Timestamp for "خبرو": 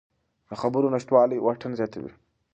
0.61-0.91